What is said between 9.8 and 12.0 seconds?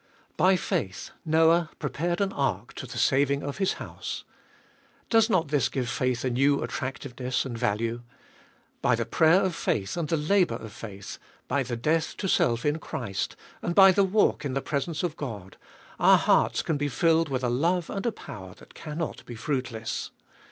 and the labour of faith, by the